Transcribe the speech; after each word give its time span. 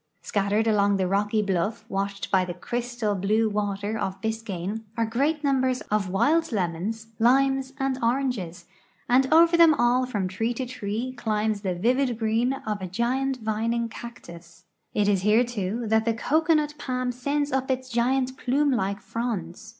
Scat 0.23 0.51
tered 0.51 0.65
along 0.67 0.97
the 0.97 1.07
rock}'' 1.07 1.45
bluff, 1.45 1.85
washed 1.87 2.31
by 2.31 2.43
the 2.43 2.55
crystal 2.55 3.13
blue 3.13 3.47
water 3.47 3.99
of 3.99 4.19
Biscayne, 4.19 4.81
are 4.97 5.05
great 5.05 5.43
numbers 5.43 5.81
of 5.91 6.09
wild 6.09 6.51
lemons, 6.51 7.09
limes, 7.19 7.73
and 7.77 7.99
oranges, 8.03 8.65
and 9.07 9.31
over 9.31 9.55
them 9.55 9.75
all 9.75 10.07
from 10.07 10.27
tree 10.27 10.55
to 10.55 10.65
tree 10.65 11.13
climbs 11.13 11.61
the 11.61 11.75
vivid 11.75 12.17
green 12.17 12.53
of 12.53 12.81
a 12.81 12.87
giant 12.87 13.37
vining 13.41 13.87
cactus. 13.89 14.65
It 14.95 15.07
is 15.07 15.21
here, 15.21 15.43
too, 15.43 15.85
that 15.89 16.05
the 16.05 16.15
cocoanut 16.15 16.79
palm 16.79 17.11
sends 17.11 17.51
up 17.51 17.69
its 17.69 17.87
giant 17.87 18.35
plume 18.37 18.71
like 18.71 19.01
fronds. 19.01 19.69